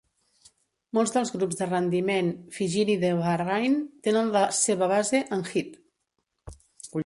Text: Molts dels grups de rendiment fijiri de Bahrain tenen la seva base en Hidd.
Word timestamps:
Molts 0.97 1.11
dels 1.17 1.31
grups 1.33 1.59
de 1.59 1.67
rendiment 1.67 2.31
fijiri 2.57 2.95
de 3.05 3.13
Bahrain 3.21 3.77
tenen 4.09 4.35
la 4.39 4.43
seva 4.63 4.91
base 4.97 5.23
en 5.39 5.49
Hidd. 5.53 5.81